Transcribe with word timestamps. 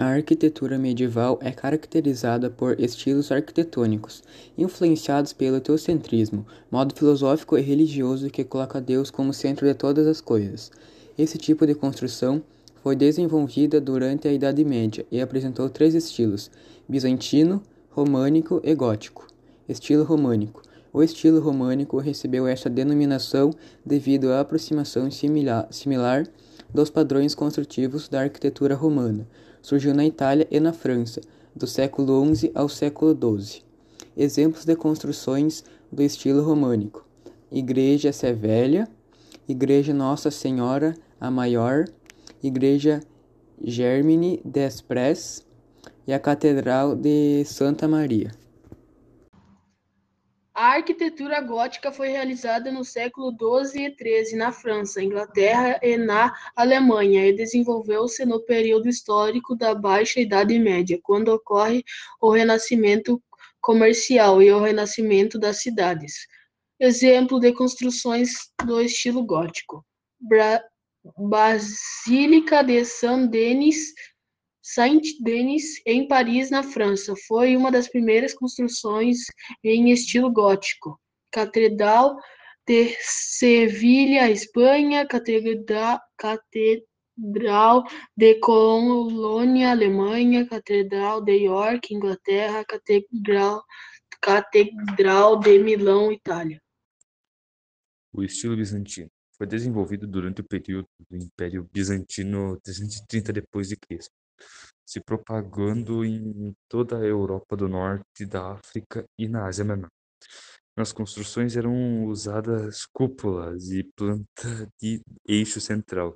A 0.00 0.04
arquitetura 0.04 0.78
medieval 0.78 1.40
é 1.42 1.50
caracterizada 1.50 2.48
por 2.48 2.78
estilos 2.78 3.32
arquitetônicos, 3.32 4.22
influenciados 4.56 5.32
pelo 5.32 5.60
teocentrismo, 5.60 6.46
modo 6.70 6.94
filosófico 6.94 7.58
e 7.58 7.62
religioso 7.62 8.30
que 8.30 8.44
coloca 8.44 8.80
Deus 8.80 9.10
como 9.10 9.34
centro 9.34 9.66
de 9.66 9.74
todas 9.74 10.06
as 10.06 10.20
coisas. 10.20 10.70
Esse 11.18 11.36
tipo 11.36 11.66
de 11.66 11.74
construção 11.74 12.40
foi 12.80 12.94
desenvolvida 12.94 13.80
durante 13.80 14.28
a 14.28 14.32
Idade 14.32 14.64
Média 14.64 15.04
e 15.10 15.20
apresentou 15.20 15.68
três 15.68 15.96
estilos: 15.96 16.48
bizantino, 16.88 17.60
românico 17.90 18.60
e 18.62 18.72
gótico. 18.76 19.26
Estilo 19.68 20.04
românico. 20.04 20.62
O 20.92 21.02
estilo 21.02 21.40
românico 21.40 21.98
recebeu 21.98 22.46
esta 22.46 22.70
denominação 22.70 23.50
devido 23.84 24.30
à 24.30 24.38
aproximação 24.38 25.10
similar, 25.10 25.66
similar 25.72 26.24
dos 26.72 26.88
padrões 26.88 27.34
construtivos 27.34 28.08
da 28.08 28.20
arquitetura 28.20 28.76
romana 28.76 29.26
surgiu 29.62 29.94
na 29.94 30.04
Itália 30.04 30.46
e 30.50 30.60
na 30.60 30.72
França, 30.72 31.20
do 31.54 31.66
século 31.66 32.34
XI 32.34 32.50
ao 32.54 32.68
século 32.68 33.16
XII. 33.40 33.62
Exemplos 34.16 34.64
de 34.64 34.76
construções 34.76 35.64
do 35.90 36.02
estilo 36.02 36.42
românico: 36.42 37.06
Igreja 37.50 38.12
Sevélia, 38.12 38.88
Igreja 39.48 39.92
Nossa 39.94 40.30
Senhora 40.30 40.94
a 41.20 41.30
Maior, 41.30 41.84
Igreja 42.42 43.00
Germine 43.62 44.40
Desprez 44.44 45.44
e 46.06 46.12
a 46.12 46.18
Catedral 46.18 46.94
de 46.94 47.44
Santa 47.44 47.88
Maria. 47.88 48.30
A 50.58 50.72
arquitetura 50.72 51.40
gótica 51.40 51.92
foi 51.92 52.08
realizada 52.08 52.72
no 52.72 52.84
século 52.84 53.30
XII 53.30 53.80
e 53.86 53.94
XIII 53.94 54.36
na 54.36 54.50
França, 54.50 55.00
Inglaterra 55.00 55.78
e 55.80 55.96
na 55.96 56.34
Alemanha 56.56 57.28
e 57.28 57.32
desenvolveu-se 57.32 58.24
no 58.24 58.40
período 58.40 58.88
histórico 58.88 59.54
da 59.54 59.72
Baixa 59.72 60.18
Idade 60.18 60.58
Média, 60.58 60.98
quando 61.00 61.28
ocorre 61.28 61.84
o 62.20 62.32
renascimento 62.32 63.22
comercial 63.60 64.42
e 64.42 64.50
o 64.50 64.58
renascimento 64.58 65.38
das 65.38 65.62
cidades. 65.62 66.26
Exemplo 66.80 67.38
de 67.38 67.52
construções 67.52 68.50
do 68.66 68.80
estilo 68.80 69.24
gótico: 69.24 69.86
Bra 70.18 70.60
Basílica 71.16 72.64
de 72.64 72.84
Saint-Denis 72.84 73.94
Saint-Denis, 74.70 75.80
em 75.86 76.06
Paris, 76.06 76.50
na 76.50 76.62
França, 76.62 77.14
foi 77.26 77.56
uma 77.56 77.72
das 77.72 77.88
primeiras 77.88 78.34
construções 78.34 79.20
em 79.64 79.90
estilo 79.90 80.30
gótico. 80.30 81.00
Catedral 81.32 82.18
de 82.66 82.94
Sevilha, 83.00 84.30
Espanha, 84.30 85.06
Catedral, 85.06 86.02
de 88.14 88.34
Colônia, 88.40 89.70
Alemanha, 89.70 90.46
Catedral 90.46 91.22
de 91.22 91.44
York, 91.44 91.94
Inglaterra, 91.94 92.62
Catedral, 92.62 93.64
Catedral 94.20 95.40
de 95.40 95.58
Milão, 95.60 96.12
Itália. 96.12 96.60
O 98.12 98.22
estilo 98.22 98.54
bizantino 98.54 99.10
foi 99.32 99.46
desenvolvido 99.46 100.06
durante 100.06 100.42
o 100.42 100.44
período 100.44 100.86
do 101.08 101.16
Império 101.16 101.66
Bizantino 101.72 102.60
330 102.60 103.32
depois 103.32 103.68
de 103.68 103.76
Cristo 103.76 104.12
se 104.86 105.00
propagando 105.00 106.04
em 106.04 106.54
toda 106.68 106.98
a 106.98 107.04
Europa 107.04 107.56
do 107.56 107.68
Norte, 107.68 108.24
da 108.26 108.52
África 108.52 109.04
e 109.18 109.28
na 109.28 109.46
Ásia 109.46 109.64
Menor. 109.64 109.90
Nas 110.76 110.92
construções 110.92 111.56
eram 111.56 112.04
usadas 112.04 112.86
cúpulas 112.86 113.70
e 113.70 113.84
planta 113.96 114.68
de 114.80 115.02
eixo 115.26 115.60
central. 115.60 116.14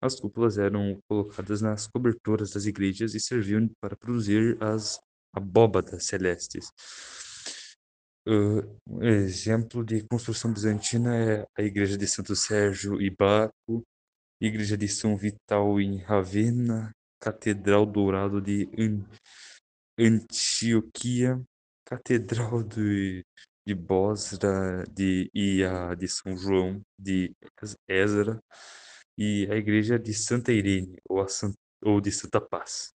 As 0.00 0.20
cúpulas 0.20 0.58
eram 0.58 0.98
colocadas 1.08 1.62
nas 1.62 1.86
coberturas 1.86 2.50
das 2.50 2.66
igrejas 2.66 3.14
e 3.14 3.20
serviam 3.20 3.68
para 3.80 3.96
produzir 3.96 4.56
as 4.62 5.00
abóbadas 5.34 6.04
celestes. 6.04 6.68
Uh, 8.28 8.78
um 8.86 9.02
exemplo 9.02 9.84
de 9.84 10.06
construção 10.06 10.52
bizantina 10.52 11.16
é 11.16 11.46
a 11.58 11.62
igreja 11.62 11.96
de 11.96 12.06
Santo 12.06 12.36
Sérgio 12.36 13.00
e 13.00 13.10
Baco, 13.10 13.82
igreja 14.40 14.76
de 14.76 14.88
São 14.88 15.16
Vital 15.16 15.80
em 15.80 15.98
Ravenna, 15.98 16.92
Catedral 17.22 17.86
Dourado 17.86 18.40
de 18.40 18.68
Antioquia, 19.96 21.40
Catedral 21.84 22.64
de, 22.64 23.24
de 23.64 23.74
Bosra 23.76 24.82
de, 24.90 25.30
e 25.32 25.62
a 25.62 25.94
de 25.94 26.08
São 26.08 26.36
João 26.36 26.82
de 26.98 27.32
Ezra 27.86 28.42
e 29.16 29.46
a 29.48 29.54
Igreja 29.54 30.00
de 30.00 30.12
Santa 30.12 30.52
Irene 30.52 30.98
ou, 31.08 31.20
a, 31.20 31.26
ou 31.84 32.00
de 32.00 32.10
Santa 32.10 32.40
Paz. 32.40 32.92